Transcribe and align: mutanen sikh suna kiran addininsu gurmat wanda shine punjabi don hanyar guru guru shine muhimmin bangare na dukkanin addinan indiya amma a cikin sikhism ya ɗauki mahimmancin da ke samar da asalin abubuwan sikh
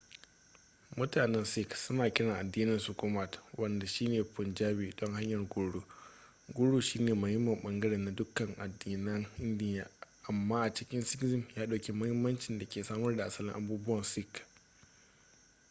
mutanen 0.97 1.45
sikh 1.53 1.73
suna 1.83 2.05
kiran 2.15 2.39
addininsu 2.41 2.89
gurmat 2.99 3.31
wanda 3.59 3.85
shine 3.93 4.19
punjabi 4.33 4.87
don 4.97 5.11
hanyar 5.17 5.43
guru 5.53 5.81
guru 6.55 6.77
shine 6.87 7.11
muhimmin 7.21 7.59
bangare 7.63 7.97
na 8.01 8.11
dukkanin 8.17 8.59
addinan 8.59 9.23
indiya 9.43 9.85
amma 10.27 10.55
a 10.63 10.73
cikin 10.73 11.01
sikhism 11.05 11.43
ya 11.55 11.67
ɗauki 11.67 11.91
mahimmancin 11.93 12.59
da 12.59 12.65
ke 12.65 12.83
samar 12.83 13.15
da 13.15 13.25
asalin 13.25 13.53
abubuwan 13.55 14.03
sikh 14.03 14.41